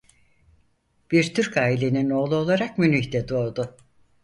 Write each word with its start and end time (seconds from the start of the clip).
Bir 1.11 1.33
Türk 1.33 1.57
ailenin 1.57 2.09
oğlu 2.09 2.35
olarak 2.35 2.77
Münih'te 2.77 3.27
doğdu. 3.29 3.77